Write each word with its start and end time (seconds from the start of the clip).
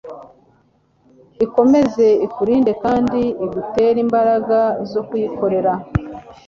ikomeze 1.45 2.07
ikurinde 2.25 2.71
kandi 2.83 3.19
igutere 3.45 3.97
imbaraga 4.05 4.59
zo 4.91 5.01
kuyikorera 5.07 5.73